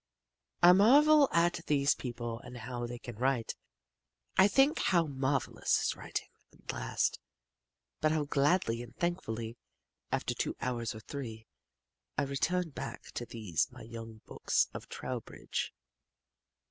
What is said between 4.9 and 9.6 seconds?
marvelous is writing, at last but how gladly and thankfully,